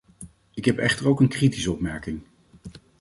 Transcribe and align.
Ik 0.53 0.65
heb 0.65 0.77
echter 0.77 1.07
ook 1.07 1.19
een 1.19 1.27
kritische 1.27 1.71
opmerking. 1.71 2.21